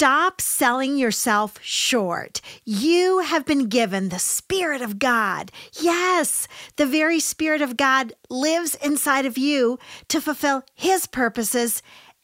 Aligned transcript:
Stop 0.00 0.40
selling 0.40 0.96
yourself 0.96 1.58
short. 1.60 2.40
You 2.64 3.18
have 3.18 3.44
been 3.44 3.66
given 3.66 4.10
the 4.10 4.20
Spirit 4.20 4.80
of 4.80 5.00
God. 5.00 5.50
Yes, 5.80 6.46
the 6.76 6.86
very 6.86 7.18
Spirit 7.18 7.62
of 7.62 7.76
God 7.76 8.12
lives 8.30 8.76
inside 8.76 9.26
of 9.26 9.36
you 9.36 9.76
to 10.06 10.20
fulfill 10.20 10.62
His 10.72 11.08
purposes 11.08 11.82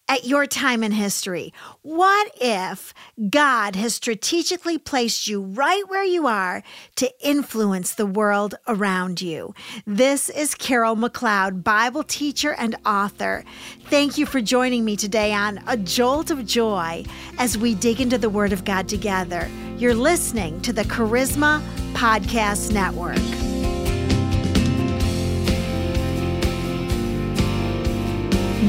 at 0.08 0.24
your 0.24 0.46
time 0.46 0.82
in 0.82 0.92
history? 0.92 1.52
What 1.82 2.30
if 2.40 2.92
God 3.30 3.76
has 3.76 3.94
strategically 3.94 4.78
placed 4.78 5.28
you 5.28 5.42
right 5.42 5.82
where 5.88 6.04
you 6.04 6.26
are 6.26 6.62
to 6.96 7.10
influence 7.26 7.94
the 7.94 8.06
world 8.06 8.54
around 8.66 9.22
you? 9.22 9.54
This 9.86 10.28
is 10.28 10.54
Carol 10.54 10.96
McLeod, 10.96 11.62
Bible 11.62 12.02
teacher 12.02 12.54
and 12.54 12.76
author. 12.84 13.44
Thank 13.86 14.18
you 14.18 14.26
for 14.26 14.40
joining 14.40 14.84
me 14.84 14.96
today 14.96 15.32
on 15.32 15.62
A 15.66 15.76
Jolt 15.76 16.30
of 16.30 16.44
Joy 16.44 17.04
as 17.38 17.56
we 17.56 17.74
dig 17.74 18.00
into 18.00 18.18
the 18.18 18.30
Word 18.30 18.52
of 18.52 18.64
God 18.64 18.88
together. 18.88 19.48
You're 19.76 19.94
listening 19.94 20.60
to 20.62 20.72
the 20.72 20.82
Charisma 20.84 21.62
Podcast 21.94 22.72
Network. 22.72 23.18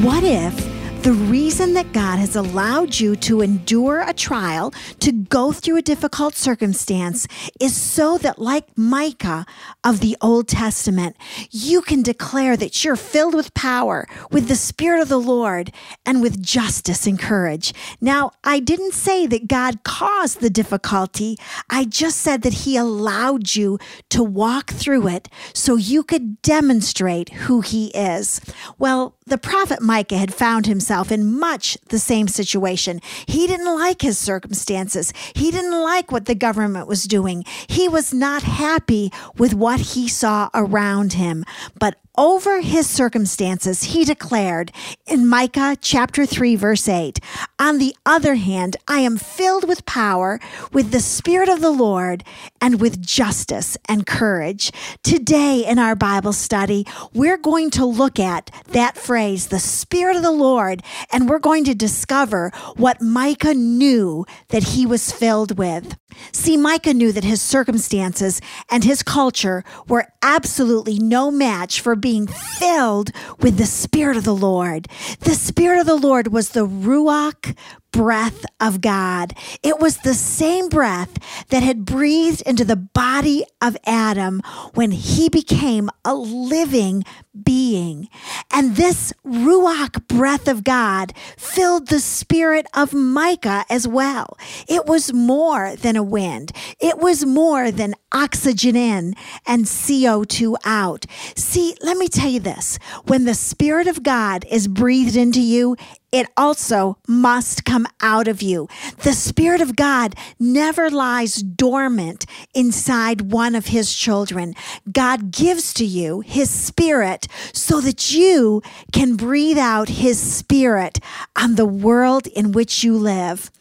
What 0.04 0.24
if? 0.24 0.75
The 1.06 1.14
reason 1.14 1.76
that 1.76 1.94
God 1.94 2.18
has 2.18 2.36
allowed 2.36 3.00
you 3.00 3.16
to 3.18 3.42
endure 3.42 4.02
a 4.02 4.12
trial, 4.12 4.74
to 5.02 5.12
go 5.12 5.52
through 5.52 5.78
a 5.78 5.84
difficult 5.84 6.34
circumstance, 6.34 7.28
is 7.60 7.80
so 7.80 8.18
that, 8.18 8.40
like 8.40 8.76
Micah 8.76 9.46
of 9.84 10.00
the 10.00 10.18
Old 10.20 10.48
Testament, 10.48 11.16
you 11.52 11.84
can 11.84 12.02
declare 12.02 12.58
that 12.58 12.84
you're 12.84 12.96
filled 12.96 13.36
with 13.36 13.54
power, 13.54 14.08
with 14.32 14.48
the 14.48 14.56
Spirit 14.56 15.00
of 15.00 15.10
the 15.10 15.20
Lord, 15.20 15.72
and 16.08 16.24
with 16.24 16.42
justice 16.42 17.06
and 17.06 17.20
courage. 17.20 17.72
Now, 18.02 18.32
I 18.44 18.60
didn't 18.60 18.96
say 18.96 19.28
that 19.28 19.48
God 19.48 19.84
caused 19.84 20.40
the 20.40 20.50
difficulty, 20.50 21.38
I 21.70 21.86
just 21.86 22.18
said 22.18 22.42
that 22.42 22.66
He 22.66 22.78
allowed 22.78 23.56
you 23.56 23.78
to 24.10 24.24
walk 24.24 24.72
through 24.72 25.10
it 25.10 25.30
so 25.54 25.76
you 25.76 26.02
could 26.02 26.42
demonstrate 26.42 27.30
who 27.30 27.62
He 27.62 27.90
is. 27.90 28.42
Well, 28.80 29.16
the 29.28 29.38
prophet 29.40 29.82
Micah 29.82 30.20
had 30.20 30.34
found 30.36 30.68
himself 30.68 30.95
in 31.04 31.40
much 31.40 31.78
the 31.90 32.00
same 32.00 32.28
situation. 32.28 33.02
He 33.26 33.48
didn't 33.48 33.74
like 33.76 34.02
his 34.02 34.18
circumstances. 34.18 35.14
He 35.34 35.52
didn't 35.52 35.84
like 35.84 36.12
what 36.12 36.26
the 36.26 36.36
government 36.36 36.88
was 36.88 37.04
doing. 37.04 37.44
He 37.68 37.88
was 37.88 38.14
not 38.14 38.44
happy 38.44 39.12
with 39.38 39.54
what 39.54 39.80
he 39.80 40.08
saw 40.08 40.50
around 40.54 41.14
him. 41.14 41.44
But 41.80 42.00
over 42.18 42.62
his 42.62 42.90
circumstances, 42.90 43.84
he 43.84 44.06
declared 44.06 44.72
in 45.06 45.28
Micah 45.28 45.78
chapter 45.80 46.26
3, 46.26 46.56
verse 46.56 46.88
8, 46.88 47.20
On 47.60 47.78
the 47.78 47.96
other 48.06 48.36
hand, 48.36 48.78
I 48.88 49.00
am 49.00 49.18
filled 49.18 49.68
with 49.68 49.86
power, 49.86 50.40
with 50.72 50.92
the 50.92 51.00
Spirit 51.00 51.50
of 51.50 51.62
the 51.62 51.72
Lord, 51.72 52.24
and 52.62 52.80
with 52.82 53.02
justice 53.02 53.78
and 53.88 54.08
courage. 54.08 54.72
Today 55.04 55.66
in 55.66 55.80
our 55.80 55.96
Bible 55.96 56.34
study, 56.34 56.86
we're 57.14 57.38
going 57.38 57.70
to 57.72 57.86
look 57.86 58.20
at 58.20 58.52
that 58.68 58.98
phrase, 58.98 59.48
the 59.48 59.60
Spirit 59.60 60.16
of 60.16 60.24
the 60.24 60.32
Lord, 60.32 60.84
and 61.12 61.30
we're 61.30 61.40
going 61.40 61.64
to 61.66 61.76
discover 61.76 62.52
what 62.76 63.02
Micah 63.02 63.54
knew 63.54 64.26
that 64.50 64.64
he 64.64 64.86
was 64.86 65.12
filled 65.12 65.58
with. 65.58 65.98
See, 66.32 66.58
Micah 66.58 66.94
knew 66.94 67.12
that 67.12 67.24
his 67.24 67.42
circumstances 67.42 68.42
and 68.70 68.84
his 68.84 69.04
culture 69.04 69.64
were 69.88 70.08
absolutely 70.22 71.00
no 71.00 71.30
match 71.30 71.82
for 71.82 71.96
being 72.06 72.28
filled 72.28 73.10
with 73.40 73.58
the 73.58 73.66
Spirit 73.66 74.16
of 74.16 74.24
the 74.24 74.36
Lord. 74.36 74.88
The 75.22 75.34
Spirit 75.34 75.80
of 75.80 75.88
the 75.88 75.96
Lord 75.96 76.28
was 76.28 76.50
the 76.50 76.68
Ruach 76.68 77.58
breath 77.96 78.46
of 78.60 78.82
God. 78.82 79.34
It 79.64 79.80
was 79.80 80.00
the 80.00 80.14
same 80.14 80.68
breath 80.68 81.18
that 81.48 81.64
had 81.64 81.86
breathed 81.86 82.42
into 82.42 82.66
the 82.66 82.76
body 82.76 83.46
of 83.62 83.78
Adam 83.86 84.42
when 84.74 84.92
he 84.92 85.30
became 85.30 85.90
a 86.04 86.14
living 86.14 87.06
being. 87.42 88.10
And 88.52 88.76
this 88.76 89.14
Ruach 89.26 90.08
breath 90.10 90.50
of 90.50 90.66
God 90.66 91.14
filled 91.38 91.88
the 91.88 92.02
spirit 92.02 92.68
of 92.74 92.94
Micah 92.94 93.64
as 93.70 93.88
well. 93.88 94.38
It 94.68 94.86
was 94.86 95.14
more 95.14 95.76
than 95.78 95.96
a 95.96 96.04
wind. 96.04 96.52
It 96.82 96.98
was 96.98 97.26
more 97.26 97.72
than 97.72 97.96
oxygen 98.12 98.76
in 98.76 99.16
and 99.46 99.66
CO2 99.66 100.56
out. 100.66 101.06
See, 101.36 101.76
let 101.82 101.98
me 101.98 102.10
tell 102.10 102.30
you 102.30 102.42
this. 102.42 102.78
When 103.06 103.24
the 103.24 103.34
spirit 103.34 103.88
of 103.88 104.04
God 104.04 104.46
is 104.50 104.68
breathed 104.68 105.16
into 105.16 105.42
you, 105.42 105.78
it 106.16 106.28
also 106.38 106.98
must 107.10 107.66
come 107.66 107.86
out 108.00 108.30
of 108.30 108.42
you. 108.42 108.70
The 109.04 109.12
Spirit 109.12 109.60
of 109.60 109.76
God 109.76 110.16
never 110.40 110.90
lies 110.90 111.36
dormant 111.36 112.26
inside 112.54 113.34
one 113.34 113.54
of 113.54 113.66
His 113.66 113.94
children. 113.94 114.54
God 114.90 115.30
gives 115.32 115.74
to 115.74 115.86
you 115.86 116.22
His 116.22 116.50
Spirit 116.50 117.28
so 117.52 117.82
that 117.82 118.14
you 118.14 118.62
can 118.94 119.18
breathe 119.18 119.58
out 119.58 119.90
His 119.90 120.18
Spirit 120.18 121.00
on 121.36 121.56
the 121.56 121.66
world 121.66 122.28
in 122.28 122.54
which 122.54 122.82
you 122.82 122.98
live. 122.98 123.52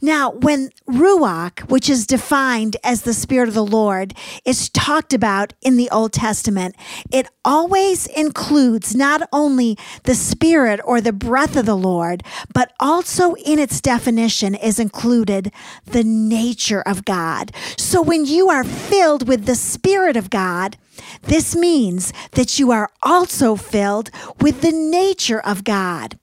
Now, 0.00 0.30
when 0.30 0.70
Ruach, 0.88 1.68
which 1.70 1.88
is 1.88 2.06
defined 2.06 2.76
as 2.84 3.02
the 3.02 3.14
Spirit 3.14 3.48
of 3.48 3.54
the 3.54 3.64
Lord, 3.64 4.14
is 4.44 4.68
talked 4.68 5.12
about 5.12 5.54
in 5.62 5.76
the 5.76 5.90
Old 5.90 6.12
Testament, 6.12 6.76
it 7.10 7.28
always 7.44 8.06
includes 8.06 8.94
not 8.94 9.28
only 9.32 9.76
the 10.04 10.14
Spirit 10.14 10.80
or 10.84 11.00
the 11.00 11.12
breath 11.12 11.56
of 11.56 11.66
the 11.66 11.76
Lord, 11.76 12.22
but 12.52 12.72
also 12.80 13.34
in 13.34 13.58
its 13.58 13.80
definition 13.80 14.54
is 14.54 14.78
included 14.78 15.52
the 15.86 16.04
nature 16.04 16.82
of 16.82 17.04
God. 17.04 17.52
So 17.76 18.02
when 18.02 18.26
you 18.26 18.48
are 18.50 18.64
filled 18.64 19.28
with 19.28 19.46
the 19.46 19.54
Spirit 19.54 20.16
of 20.16 20.30
God, 20.30 20.76
this 21.22 21.54
means 21.54 22.12
that 22.32 22.58
you 22.58 22.70
are 22.70 22.90
also 23.02 23.56
filled 23.56 24.10
with 24.40 24.60
the 24.60 24.72
nature 24.72 25.40
of 25.40 25.64
God. 25.64 26.18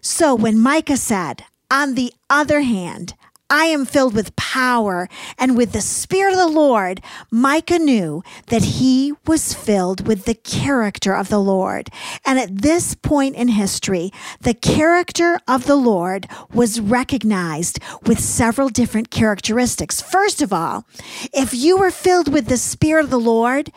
So 0.00 0.34
when 0.34 0.58
Micah 0.58 0.96
said, 0.96 1.44
on 1.70 1.94
the 1.94 2.12
other 2.28 2.60
hand, 2.60 3.14
I 3.50 3.64
am 3.64 3.84
filled 3.84 4.14
with 4.14 4.36
power 4.36 5.08
and 5.36 5.56
with 5.56 5.72
the 5.72 5.80
Spirit 5.80 6.32
of 6.32 6.38
the 6.38 6.46
Lord. 6.46 7.02
Micah 7.32 7.80
knew 7.80 8.22
that 8.46 8.62
he 8.62 9.12
was 9.26 9.52
filled 9.52 10.06
with 10.06 10.24
the 10.24 10.34
character 10.34 11.16
of 11.16 11.28
the 11.28 11.40
Lord. 11.40 11.90
And 12.24 12.38
at 12.38 12.62
this 12.62 12.94
point 12.94 13.34
in 13.34 13.48
history, 13.48 14.12
the 14.40 14.54
character 14.54 15.40
of 15.48 15.66
the 15.66 15.74
Lord 15.74 16.28
was 16.54 16.80
recognized 16.80 17.80
with 18.06 18.20
several 18.20 18.68
different 18.68 19.10
characteristics. 19.10 20.00
First 20.00 20.40
of 20.40 20.52
all, 20.52 20.86
if 21.32 21.52
you 21.52 21.76
were 21.76 21.90
filled 21.90 22.32
with 22.32 22.46
the 22.46 22.56
Spirit 22.56 23.04
of 23.04 23.10
the 23.10 23.18
Lord, 23.18 23.72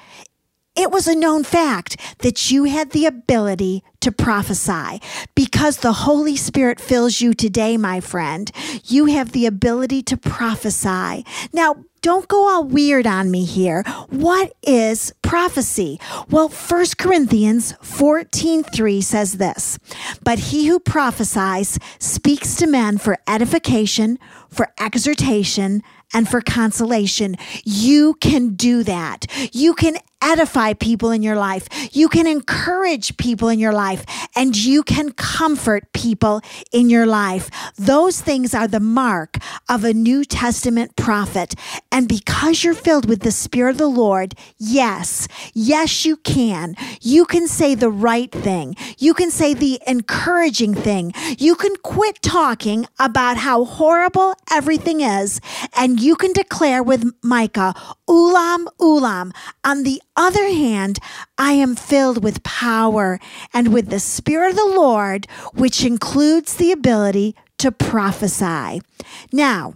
it 0.75 0.91
was 0.91 1.07
a 1.07 1.15
known 1.15 1.43
fact 1.43 1.97
that 2.19 2.51
you 2.51 2.65
had 2.65 2.91
the 2.91 3.05
ability 3.05 3.83
to 4.01 4.11
prophesy. 4.11 5.01
Because 5.35 5.77
the 5.77 5.93
Holy 5.93 6.35
Spirit 6.35 6.79
fills 6.79 7.21
you 7.21 7.33
today, 7.33 7.77
my 7.77 7.99
friend, 7.99 8.51
you 8.85 9.05
have 9.05 9.31
the 9.31 9.45
ability 9.45 10.01
to 10.03 10.17
prophesy. 10.17 11.25
Now, 11.53 11.85
don't 12.01 12.27
go 12.27 12.49
all 12.49 12.65
weird 12.65 13.07
on 13.07 13.31
me 13.31 13.45
here. 13.45 13.83
What 14.09 14.53
is 14.61 15.13
prophecy? 15.21 16.01
Well, 16.29 16.49
1 16.49 16.97
Corinthians 16.97 17.75
14:3 17.81 18.99
says 18.99 19.33
this, 19.33 19.77
"But 20.21 20.39
he 20.51 20.67
who 20.67 20.79
prophesies 20.79 21.79
speaks 21.99 22.55
to 22.55 22.67
men 22.67 22.97
for 22.97 23.19
edification, 23.25 24.19
for 24.49 24.73
exhortation, 24.79 25.81
and 26.13 26.29
for 26.29 26.41
consolation. 26.41 27.35
You 27.63 28.13
can 28.21 28.55
do 28.55 28.83
that. 28.83 29.25
You 29.51 29.73
can 29.73 29.97
edify 30.23 30.73
people 30.73 31.11
in 31.11 31.21
your 31.21 31.35
life. 31.35 31.67
You 31.95 32.07
can 32.07 32.25
encourage 32.25 33.17
people 33.17 33.49
in 33.49 33.59
your 33.59 33.73
life 33.73 34.05
and 34.35 34.55
you 34.55 34.83
can 34.83 35.11
comfort 35.11 35.91
people 35.93 36.41
in 36.71 36.89
your 36.89 37.05
life. 37.05 37.49
Those 37.77 38.21
things 38.21 38.53
are 38.53 38.67
the 38.67 38.79
mark 38.79 39.37
of 39.69 39.83
a 39.83 39.93
New 39.93 40.23
Testament 40.23 40.95
prophet. 40.95 41.55
And 41.91 42.07
because 42.07 42.63
you're 42.63 42.73
filled 42.73 43.07
with 43.07 43.21
the 43.21 43.31
Spirit 43.31 43.71
of 43.71 43.77
the 43.77 43.87
Lord, 43.87 44.33
yes, 44.57 45.27
yes, 45.53 46.05
you 46.05 46.17
can. 46.17 46.75
You 47.01 47.25
can 47.25 47.47
say 47.47 47.75
the 47.75 47.89
right 47.89 48.31
thing. 48.31 48.75
You 48.97 49.13
can 49.13 49.29
say 49.29 49.53
the 49.53 49.79
encouraging 49.85 50.73
thing. 50.73 51.13
You 51.37 51.55
can 51.55 51.75
quit 51.83 52.21
talking 52.21 52.87
about 52.99 53.37
how 53.37 53.65
horrible 53.65 54.33
everything 54.49 55.01
is 55.01 55.41
and 55.75 55.99
you 55.99 56.15
can 56.15 56.33
declare 56.33 56.83
with 56.83 57.13
Micah, 57.21 57.73
Ulam, 58.09 58.67
Ulam, 58.79 59.31
on 59.63 59.83
the 59.83 60.01
other 60.15 60.49
hand, 60.49 60.99
I 61.37 61.53
am 61.53 61.75
filled 61.75 62.23
with 62.23 62.43
power 62.43 63.19
and 63.53 63.73
with 63.73 63.89
the 63.89 63.99
Spirit 63.99 64.51
of 64.51 64.55
the 64.57 64.65
Lord, 64.65 65.27
which 65.53 65.85
includes 65.85 66.55
the 66.55 66.71
ability 66.71 67.35
to 67.59 67.71
prophesy. 67.71 68.81
Now, 69.31 69.75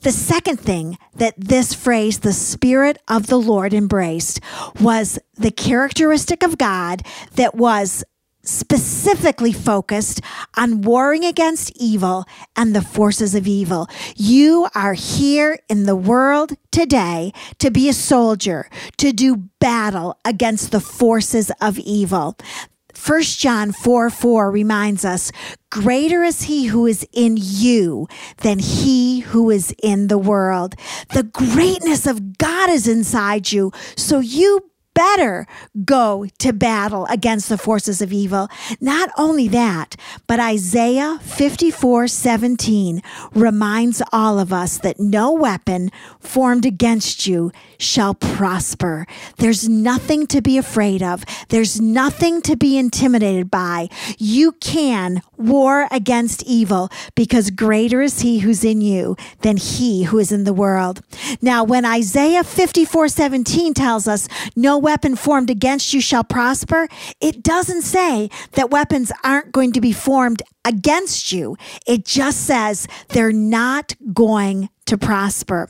the 0.00 0.12
second 0.12 0.58
thing 0.58 0.98
that 1.14 1.34
this 1.36 1.74
phrase, 1.74 2.20
the 2.20 2.32
Spirit 2.32 2.98
of 3.08 3.26
the 3.26 3.38
Lord, 3.38 3.74
embraced 3.74 4.40
was 4.80 5.18
the 5.34 5.50
characteristic 5.50 6.42
of 6.42 6.58
God 6.58 7.02
that 7.34 7.54
was 7.54 8.04
specifically 8.46 9.52
focused 9.52 10.20
on 10.56 10.82
warring 10.82 11.24
against 11.24 11.72
evil 11.76 12.24
and 12.54 12.74
the 12.74 12.82
forces 12.82 13.34
of 13.34 13.46
evil. 13.46 13.88
You 14.16 14.68
are 14.74 14.94
here 14.94 15.58
in 15.68 15.84
the 15.84 15.96
world 15.96 16.52
today 16.70 17.32
to 17.58 17.70
be 17.70 17.88
a 17.88 17.92
soldier, 17.92 18.68
to 18.98 19.12
do 19.12 19.36
battle 19.58 20.18
against 20.24 20.72
the 20.72 20.80
forces 20.80 21.50
of 21.60 21.78
evil. 21.78 22.36
1 23.04 23.22
John 23.22 23.72
4 23.72 24.10
4 24.10 24.50
reminds 24.50 25.04
us, 25.04 25.30
Greater 25.70 26.22
is 26.22 26.42
he 26.42 26.66
who 26.66 26.86
is 26.86 27.06
in 27.12 27.36
you 27.38 28.08
than 28.38 28.58
he 28.58 29.20
who 29.20 29.50
is 29.50 29.74
in 29.82 30.08
the 30.08 30.18
world. 30.18 30.74
The 31.12 31.24
greatness 31.24 32.06
of 32.06 32.38
God 32.38 32.70
is 32.70 32.88
inside 32.88 33.52
you, 33.52 33.72
so 33.96 34.20
you 34.20 34.70
better 34.96 35.46
go 35.84 36.26
to 36.38 36.52
battle 36.52 37.06
against 37.10 37.48
the 37.48 37.58
forces 37.58 38.00
of 38.00 38.12
evil. 38.12 38.48
Not 38.80 39.10
only 39.16 39.46
that, 39.48 39.94
but 40.26 40.40
Isaiah 40.40 41.18
54 41.22 42.08
17 42.08 43.02
reminds 43.34 44.02
all 44.10 44.38
of 44.38 44.52
us 44.52 44.78
that 44.78 44.98
no 44.98 45.32
weapon 45.32 45.90
formed 46.18 46.64
against 46.64 47.26
you 47.26 47.52
shall 47.78 48.14
prosper. 48.14 49.06
There's 49.36 49.68
nothing 49.68 50.26
to 50.28 50.40
be 50.40 50.56
afraid 50.56 51.02
of. 51.02 51.24
There's 51.50 51.80
nothing 51.80 52.40
to 52.42 52.56
be 52.56 52.78
intimidated 52.78 53.50
by. 53.50 53.88
You 54.18 54.52
can 54.52 55.22
war 55.38 55.88
against 55.90 56.42
evil 56.44 56.90
because 57.14 57.50
greater 57.50 58.02
is 58.02 58.20
he 58.20 58.40
who's 58.40 58.64
in 58.64 58.80
you 58.80 59.16
than 59.42 59.56
he 59.56 60.04
who 60.04 60.18
is 60.18 60.32
in 60.32 60.44
the 60.44 60.52
world. 60.52 61.02
Now, 61.40 61.64
when 61.64 61.84
Isaiah 61.84 62.44
54 62.44 63.08
17 63.08 63.74
tells 63.74 64.08
us 64.08 64.28
no 64.54 64.78
weapon 64.78 65.16
formed 65.16 65.50
against 65.50 65.92
you 65.92 66.00
shall 66.00 66.24
prosper, 66.24 66.88
it 67.20 67.42
doesn't 67.42 67.82
say 67.82 68.30
that 68.52 68.70
weapons 68.70 69.12
aren't 69.22 69.52
going 69.52 69.72
to 69.72 69.80
be 69.80 69.92
formed 69.92 70.42
against 70.64 71.32
you. 71.32 71.56
It 71.86 72.04
just 72.04 72.44
says 72.44 72.88
they're 73.08 73.32
not 73.32 73.94
going 74.12 74.68
to 74.86 74.98
prosper. 74.98 75.68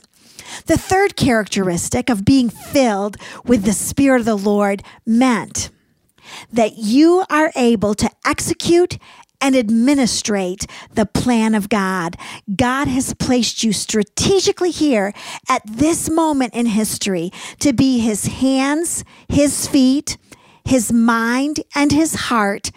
The 0.65 0.77
third 0.77 1.15
characteristic 1.15 2.09
of 2.09 2.25
being 2.25 2.49
filled 2.49 3.17
with 3.45 3.63
the 3.63 3.73
Spirit 3.73 4.19
of 4.19 4.25
the 4.25 4.37
Lord 4.37 4.83
meant 5.05 5.69
that 6.51 6.77
you 6.77 7.23
are 7.29 7.51
able 7.55 7.93
to 7.95 8.09
execute 8.25 8.97
and 9.41 9.55
administrate 9.55 10.65
the 10.93 11.05
plan 11.05 11.55
of 11.55 11.69
God. 11.69 12.15
God 12.55 12.87
has 12.87 13.13
placed 13.13 13.63
you 13.63 13.73
strategically 13.73 14.71
here 14.71 15.13
at 15.49 15.61
this 15.65 16.09
moment 16.09 16.53
in 16.53 16.65
history 16.65 17.31
to 17.59 17.73
be 17.73 17.99
his 17.99 18.25
hands, 18.27 19.03
his 19.29 19.67
feet, 19.67 20.17
his 20.65 20.91
mind, 20.91 21.61
and 21.75 21.91
his 21.91 22.15
heart 22.15 22.71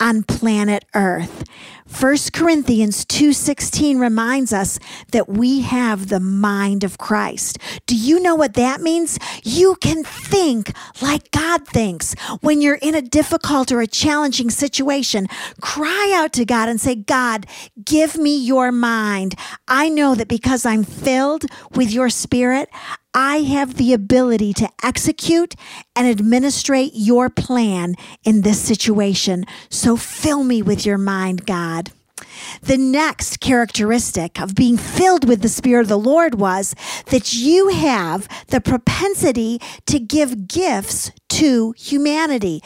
on 0.00 0.22
planet 0.22 0.84
Earth. 0.94 1.44
1 1.88 2.32
Corinthians 2.32 3.04
2:16 3.04 3.98
reminds 3.98 4.52
us 4.52 4.78
that 5.12 5.28
we 5.28 5.60
have 5.60 6.08
the 6.08 6.20
mind 6.20 6.82
of 6.82 6.98
Christ. 6.98 7.58
Do 7.86 7.94
you 7.94 8.20
know 8.20 8.34
what 8.34 8.54
that 8.54 8.80
means? 8.80 9.18
You 9.44 9.76
can 9.80 10.02
think 10.02 10.72
like 11.00 11.30
God 11.30 11.66
thinks. 11.68 12.14
When 12.40 12.60
you're 12.60 12.74
in 12.82 12.94
a 12.94 13.02
difficult 13.02 13.70
or 13.70 13.80
a 13.80 13.86
challenging 13.86 14.50
situation, 14.50 15.28
cry 15.60 16.12
out 16.14 16.32
to 16.34 16.44
God 16.44 16.68
and 16.68 16.80
say, 16.80 16.96
"God, 16.96 17.46
give 17.84 18.16
me 18.16 18.36
your 18.36 18.72
mind. 18.72 19.36
I 19.68 19.88
know 19.88 20.14
that 20.16 20.28
because 20.28 20.66
I'm 20.66 20.82
filled 20.82 21.46
with 21.72 21.92
your 21.92 22.10
spirit, 22.10 22.68
I 23.14 23.38
have 23.38 23.76
the 23.76 23.94
ability 23.94 24.52
to 24.54 24.68
execute 24.82 25.54
and 25.94 26.06
administrate 26.06 26.92
your 26.94 27.30
plan 27.30 27.94
in 28.24 28.42
this 28.42 28.60
situation. 28.60 29.46
So 29.70 29.96
fill 29.96 30.44
me 30.44 30.60
with 30.60 30.84
your 30.84 30.98
mind, 30.98 31.46
God. 31.46 31.75
The 32.62 32.76
next 32.76 33.40
characteristic 33.40 34.40
of 34.40 34.54
being 34.54 34.76
filled 34.76 35.28
with 35.28 35.42
the 35.42 35.48
Spirit 35.48 35.82
of 35.82 35.88
the 35.88 35.98
Lord 35.98 36.36
was 36.36 36.74
that 37.06 37.32
you 37.32 37.68
have 37.68 38.28
the 38.48 38.60
propensity 38.60 39.60
to 39.86 39.98
give 39.98 40.48
gifts 40.48 41.10
to 41.30 41.74
humanity 41.76 42.62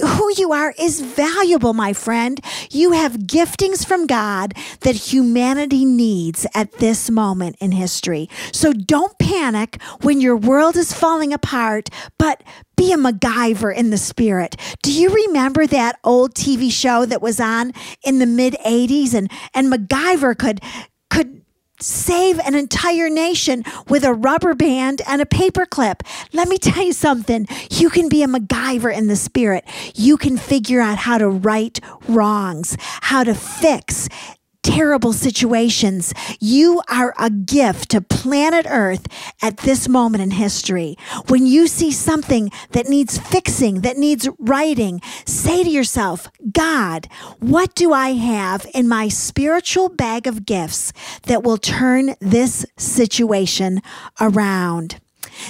who 0.00 0.32
you 0.36 0.52
are 0.52 0.74
is 0.78 1.00
valuable, 1.00 1.72
my 1.72 1.92
friend. 1.92 2.40
You 2.70 2.92
have 2.92 3.12
giftings 3.12 3.86
from 3.86 4.06
God 4.06 4.54
that 4.80 4.94
humanity 4.94 5.84
needs 5.84 6.46
at 6.54 6.72
this 6.72 7.10
moment 7.10 7.56
in 7.60 7.72
history. 7.72 8.28
So 8.52 8.72
don't 8.72 9.18
panic 9.18 9.80
when 10.02 10.20
your 10.20 10.36
world 10.36 10.76
is 10.76 10.92
falling 10.92 11.32
apart, 11.32 11.88
but 12.18 12.42
be 12.76 12.92
a 12.92 12.96
MacGyver 12.96 13.74
in 13.74 13.90
the 13.90 13.98
spirit. 13.98 14.56
Do 14.82 14.92
you 14.92 15.10
remember 15.10 15.66
that 15.66 15.98
old 16.04 16.34
TV 16.34 16.70
show 16.72 17.06
that 17.06 17.22
was 17.22 17.40
on 17.40 17.72
in 18.04 18.18
the 18.18 18.26
mid 18.26 18.54
80s 18.66 19.14
and 19.14 19.30
and 19.54 19.72
MacGyver 19.72 20.36
could 20.36 20.60
could 21.10 21.43
save 21.80 22.38
an 22.40 22.54
entire 22.54 23.08
nation 23.08 23.64
with 23.88 24.04
a 24.04 24.14
rubber 24.14 24.54
band 24.54 25.02
and 25.06 25.20
a 25.20 25.26
paperclip. 25.26 26.00
Let 26.32 26.48
me 26.48 26.58
tell 26.58 26.84
you 26.84 26.92
something. 26.92 27.46
You 27.70 27.90
can 27.90 28.08
be 28.08 28.22
a 28.22 28.26
MacGyver 28.26 28.94
in 28.94 29.08
the 29.08 29.16
spirit. 29.16 29.64
You 29.94 30.16
can 30.16 30.36
figure 30.36 30.80
out 30.80 30.98
how 30.98 31.18
to 31.18 31.28
right 31.28 31.78
wrongs, 32.08 32.76
how 32.80 33.24
to 33.24 33.34
fix 33.34 34.08
terrible 34.64 35.12
situations. 35.12 36.12
You 36.40 36.82
are 36.90 37.14
a 37.18 37.30
gift 37.30 37.90
to 37.90 38.00
planet 38.00 38.66
Earth 38.68 39.06
at 39.40 39.58
this 39.58 39.88
moment 39.88 40.22
in 40.22 40.32
history. 40.32 40.96
When 41.28 41.46
you 41.46 41.68
see 41.68 41.92
something 41.92 42.50
that 42.70 42.88
needs 42.88 43.18
fixing, 43.18 43.82
that 43.82 43.98
needs 43.98 44.28
righting, 44.40 45.00
say 45.26 45.62
to 45.62 45.70
yourself, 45.70 46.28
God, 46.50 47.06
what 47.38 47.74
do 47.74 47.92
I 47.92 48.14
have 48.14 48.66
in 48.74 48.88
my 48.88 49.08
spiritual 49.08 49.88
bag 49.90 50.26
of 50.26 50.46
gifts 50.46 50.92
that 51.24 51.44
will 51.44 51.58
turn 51.58 52.16
this 52.20 52.66
situation 52.76 53.82
around? 54.20 55.00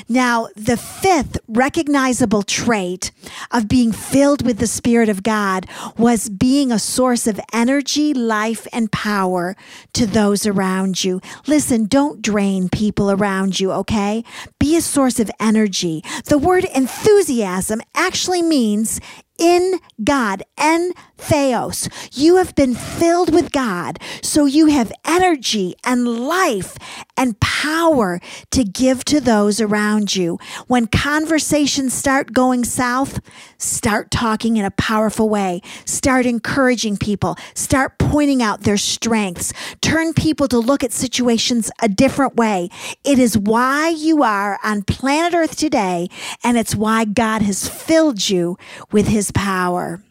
Now, 0.09 0.49
the 0.57 0.77
fifth 0.77 1.39
recognizable 1.49 2.43
trait 2.43 3.11
of 3.51 3.69
being 3.69 3.93
filled 3.93 4.45
with 4.45 4.59
the 4.59 4.67
Spirit 4.67 5.09
of 5.09 5.23
God 5.23 5.67
was 5.97 6.29
being 6.29 6.71
a 6.71 6.79
source 6.79 7.27
of 7.27 7.41
energy, 7.53 8.15
life, 8.15 8.67
and 8.73 8.91
power 8.91 9.57
to 9.95 10.07
those 10.07 10.47
around 10.47 11.05
you. 11.05 11.21
Listen, 11.47 11.87
don't 11.87 12.23
drain 12.23 12.69
people 12.69 13.11
around 13.11 13.61
you, 13.61 13.73
okay? 13.73 14.25
Be 14.59 14.77
a 14.77 14.81
source 14.81 15.21
of 15.21 15.31
energy. 15.41 16.03
The 16.27 16.39
word 16.39 16.65
enthusiasm 16.75 17.81
actually 17.95 18.43
means 18.43 19.01
in 19.39 19.81
God, 20.03 20.43
en 20.59 20.93
theos. 21.17 21.89
You 22.13 22.37
have 22.37 22.55
been 22.55 22.75
filled 22.75 23.33
with 23.33 23.53
God, 23.53 23.99
so 24.23 24.45
you 24.45 24.67
have 24.67 24.93
energy 25.05 25.75
and 25.85 26.27
life 26.27 26.77
and 27.17 27.39
power 27.41 28.21
to 28.51 28.65
give 28.65 29.05
to 29.07 29.21
those 29.21 29.61
around 29.61 30.15
you. 30.15 30.39
When 30.67 30.87
conversations 30.87 31.95
start 31.95 32.33
going 32.33 32.65
south, 32.65 33.21
start 33.59 34.11
talking 34.11 34.57
in 34.57 34.65
a 34.65 34.71
powerful 34.73 35.29
way. 35.29 35.63
Start 35.85 36.27
encouraging 36.27 36.97
people. 36.97 37.37
Start 37.55 37.99
pointing 37.99 38.43
out 38.43 38.63
their 38.63 38.77
strengths. 38.77 39.53
Turn 39.81 40.13
people 40.13 40.49
to 40.49 40.59
look 40.59 40.85
at 40.85 40.93
situations 40.93 41.71
a 41.81 41.89
different 41.89 42.37
way. 42.37 42.69
It 43.05 43.19
is 43.19 43.39
why 43.39 43.89
you 43.89 44.23
are 44.23 44.59
on 44.63 44.83
planet 44.83 45.35
Earth 45.35 45.57
today, 45.57 46.09
and 46.43 46.59
it's 46.59 46.75
why 46.75 47.05
God 47.05 47.43
has 47.43 47.69
filled 47.69 48.29
you 48.29 48.59
with 48.91 49.09
his 49.25 49.33
power. 49.33 50.03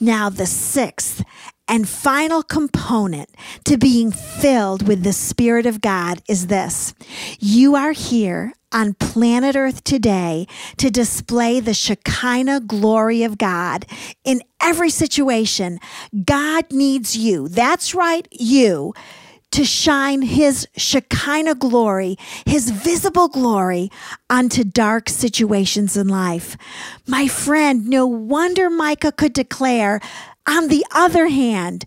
Now, 0.00 0.28
the 0.28 0.46
sixth 0.46 1.22
and 1.68 1.88
final 1.88 2.42
component 2.42 3.30
to 3.64 3.78
being 3.78 4.10
filled 4.10 4.88
with 4.88 5.04
the 5.04 5.12
Spirit 5.12 5.66
of 5.66 5.80
God 5.80 6.20
is 6.28 6.48
this 6.48 6.94
you 7.38 7.76
are 7.76 7.92
here 7.92 8.52
on 8.72 8.94
planet 8.94 9.54
Earth 9.54 9.84
today 9.84 10.48
to 10.78 10.90
display 10.90 11.60
the 11.60 11.74
Shekinah 11.74 12.62
glory 12.62 13.22
of 13.22 13.38
God 13.38 13.86
in 14.24 14.42
every 14.60 14.90
situation. 14.90 15.78
God 16.24 16.64
needs 16.72 17.16
you. 17.16 17.46
That's 17.46 17.94
right, 17.94 18.26
you 18.32 18.94
to 19.54 19.64
shine 19.64 20.22
his 20.22 20.66
Shekinah 20.76 21.54
glory, 21.54 22.16
his 22.44 22.70
visible 22.70 23.28
glory 23.28 23.88
onto 24.28 24.64
dark 24.64 25.08
situations 25.08 25.96
in 25.96 26.08
life. 26.08 26.56
My 27.06 27.28
friend, 27.28 27.86
no 27.86 28.04
wonder 28.04 28.68
Micah 28.68 29.12
could 29.12 29.32
declare, 29.32 30.00
on 30.44 30.66
the 30.66 30.84
other 30.92 31.28
hand, 31.28 31.84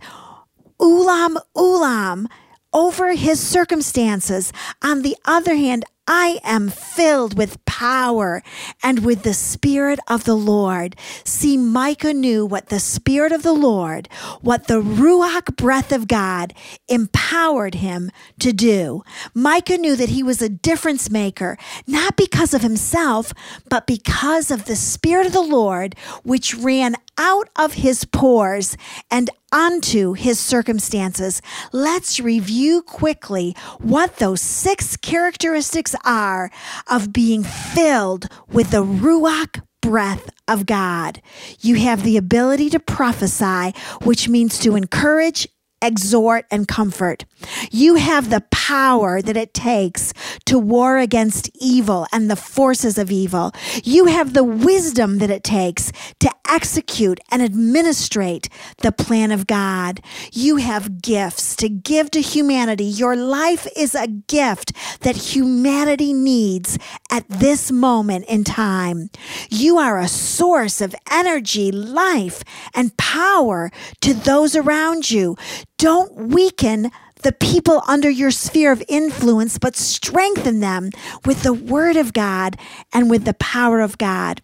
Ulam, 0.80 1.36
Ulam, 1.54 2.26
over 2.72 3.12
his 3.12 3.38
circumstances. 3.38 4.50
On 4.82 5.02
the 5.02 5.16
other 5.26 5.54
hand, 5.54 5.84
I 6.08 6.40
am 6.42 6.70
filled 6.70 7.36
with 7.36 7.62
power 7.66 8.42
and 8.82 9.04
with 9.04 9.24
the 9.24 9.34
Spirit 9.34 10.00
of 10.08 10.24
the 10.24 10.34
Lord. 10.34 10.96
See, 11.22 11.58
Micah 11.58 12.14
knew 12.14 12.46
what 12.46 12.70
the 12.70 12.80
Spirit 12.80 13.30
of 13.30 13.42
the 13.42 13.52
Lord, 13.52 14.08
what 14.40 14.66
the 14.68 14.80
Ruach 14.80 15.54
breath 15.54 15.92
of 15.92 16.08
God 16.08 16.54
empowered 16.88 17.76
him 17.76 18.10
to 18.38 18.54
do. 18.54 19.04
Micah 19.34 19.76
knew 19.76 19.96
that 19.96 20.08
he 20.08 20.22
was 20.22 20.40
a 20.40 20.48
difference 20.48 21.10
maker, 21.10 21.58
not 21.86 22.16
because 22.16 22.54
of 22.54 22.62
himself, 22.62 23.34
but 23.68 23.86
because 23.86 24.50
of 24.50 24.64
the 24.64 24.76
Spirit 24.76 25.26
of 25.26 25.34
the 25.34 25.42
Lord, 25.42 25.94
which 26.24 26.54
ran 26.54 26.96
out 27.18 27.50
of 27.56 27.74
his 27.74 28.04
pores 28.06 28.76
and 29.10 29.28
onto 29.52 30.12
his 30.12 30.38
circumstances. 30.38 31.40
Let's 31.72 32.20
review 32.20 32.82
quickly 32.82 33.56
what 33.78 34.16
those 34.16 34.40
six 34.40 34.96
characteristics 34.96 35.94
are 36.04 36.50
of 36.90 37.12
being 37.12 37.42
filled 37.42 38.26
with 38.48 38.70
the 38.70 38.84
Ruach 38.84 39.62
breath 39.80 40.30
of 40.46 40.66
God. 40.66 41.22
You 41.60 41.76
have 41.76 42.02
the 42.02 42.16
ability 42.16 42.70
to 42.70 42.80
prophesy, 42.80 43.72
which 44.02 44.28
means 44.28 44.58
to 44.60 44.76
encourage, 44.76 45.46
exhort, 45.80 46.44
and 46.50 46.66
comfort. 46.66 47.24
You 47.70 47.94
have 47.94 48.30
the 48.30 48.42
power 48.50 49.22
that 49.22 49.36
it 49.36 49.54
takes 49.54 50.12
to 50.46 50.58
war 50.58 50.98
against 50.98 51.50
evil 51.54 52.06
and 52.12 52.30
the 52.30 52.36
forces 52.36 52.98
of 52.98 53.10
evil. 53.10 53.52
You 53.84 54.06
have 54.06 54.34
the 54.34 54.44
wisdom 54.44 55.18
that 55.18 55.30
it 55.30 55.44
takes 55.44 55.92
to 56.20 56.30
execute 56.48 57.20
and 57.30 57.42
administrate 57.42 58.48
the 58.78 58.92
plan 58.92 59.30
of 59.30 59.46
God. 59.46 60.00
You 60.32 60.56
have 60.56 61.02
gifts 61.02 61.54
to 61.56 61.68
give 61.68 62.10
to 62.12 62.20
humanity. 62.20 62.84
Your 62.84 63.16
life 63.16 63.66
is 63.76 63.94
a 63.94 64.06
gift 64.06 64.72
that 65.00 65.34
humanity 65.34 66.12
needs 66.12 66.78
at 67.10 67.28
this 67.28 67.70
moment 67.70 68.24
in 68.26 68.44
time. 68.44 69.10
You 69.50 69.78
are 69.78 69.98
a 69.98 70.08
source 70.08 70.80
of 70.80 70.94
energy, 71.10 71.70
life, 71.70 72.42
and 72.74 72.96
power 72.96 73.70
to 74.00 74.14
those 74.14 74.56
around 74.56 75.10
you. 75.10 75.36
Don't 75.76 76.14
weaken 76.14 76.90
the 77.22 77.32
people 77.32 77.82
under 77.88 78.08
your 78.08 78.30
sphere 78.30 78.72
of 78.72 78.82
influence, 78.88 79.58
but 79.58 79.76
strengthen 79.76 80.60
them 80.60 80.90
with 81.24 81.42
the 81.42 81.52
word 81.52 81.96
of 81.96 82.12
God 82.12 82.56
and 82.92 83.10
with 83.10 83.24
the 83.24 83.34
power 83.34 83.80
of 83.80 83.98
God. 83.98 84.40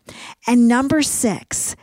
And 0.47 0.69
number 0.69 1.03
six, 1.03 1.77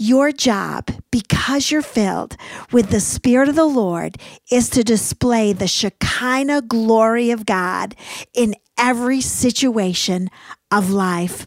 your 0.00 0.32
job, 0.32 0.90
because 1.12 1.70
you're 1.70 1.82
filled 1.82 2.34
with 2.72 2.88
the 2.88 3.00
Spirit 3.00 3.50
of 3.50 3.54
the 3.54 3.66
Lord, 3.66 4.16
is 4.50 4.70
to 4.70 4.82
display 4.82 5.52
the 5.52 5.68
Shekinah 5.68 6.62
glory 6.62 7.30
of 7.30 7.44
God 7.44 7.94
in 8.32 8.54
every 8.78 9.20
situation 9.20 10.30
of 10.70 10.90
life. 10.90 11.46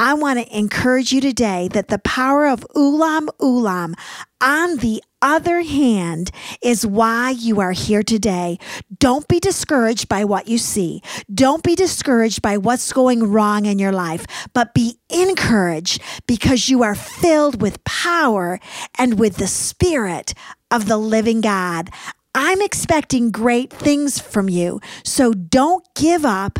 I 0.00 0.14
want 0.14 0.40
to 0.40 0.58
encourage 0.58 1.12
you 1.12 1.20
today 1.20 1.68
that 1.68 1.86
the 1.88 2.00
power 2.00 2.48
of 2.48 2.66
Ulam 2.74 3.28
Ulam 3.40 3.94
on 4.40 4.78
the 4.78 5.00
other 5.22 5.62
hand 5.62 6.30
is 6.60 6.84
why 6.84 7.30
you 7.30 7.60
are 7.60 7.72
here 7.72 8.02
today. 8.02 8.58
Don't 8.98 9.26
be 9.28 9.40
discouraged 9.40 10.08
by 10.08 10.24
what 10.24 10.48
you 10.48 10.58
see. 10.58 11.00
Don't 11.32 11.62
be 11.62 11.74
discouraged 11.74 12.42
by 12.42 12.58
what's 12.58 12.92
going 12.92 13.30
wrong 13.30 13.64
in 13.64 13.78
your 13.78 13.92
life, 13.92 14.26
but 14.52 14.74
be 14.74 14.98
encouraged 15.08 16.02
because 16.26 16.68
you 16.68 16.82
are 16.82 16.94
filled 16.94 17.62
with 17.62 17.82
power 17.84 18.58
and 18.98 19.18
with 19.18 19.36
the 19.36 19.46
spirit 19.46 20.34
of 20.70 20.86
the 20.86 20.98
living 20.98 21.40
God. 21.40 21.90
I'm 22.34 22.62
expecting 22.62 23.30
great 23.30 23.70
things 23.70 24.18
from 24.18 24.48
you. 24.48 24.80
So 25.04 25.34
don't 25.34 25.86
give 25.94 26.24
up. 26.24 26.58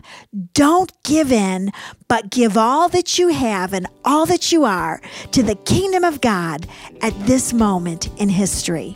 Don't 0.52 0.92
give 1.02 1.32
in, 1.32 1.72
but 2.08 2.30
give 2.30 2.58
all 2.58 2.90
that 2.90 3.18
you 3.18 3.28
have 3.28 3.72
and 3.72 3.86
all 4.04 4.26
that 4.26 4.52
you 4.52 4.64
are 4.64 5.00
to 5.30 5.42
the 5.42 5.54
kingdom 5.54 6.04
of 6.04 6.20
God 6.20 6.66
at 7.00 7.18
this 7.20 7.54
moment 7.54 8.10
in 8.20 8.28
history. 8.28 8.92